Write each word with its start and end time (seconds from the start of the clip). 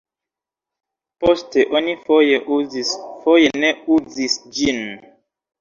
Poste 1.25 1.65
oni 1.79 1.93
foje 2.07 2.41
uzis, 2.57 2.95
foje 3.27 3.55
ne 3.65 3.73
uzis 3.99 4.39
ĝin. 4.59 4.83